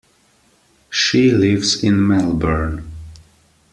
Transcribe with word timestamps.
She 0.89 1.29
lives 1.29 1.83
in 1.83 2.07
Melbourne. 2.07 2.91